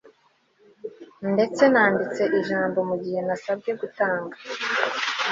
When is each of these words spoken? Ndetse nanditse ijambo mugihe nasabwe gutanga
Ndetse 1.33 1.61
nanditse 1.73 2.23
ijambo 2.39 2.77
mugihe 2.89 3.19
nasabwe 3.27 3.71
gutanga 3.81 4.35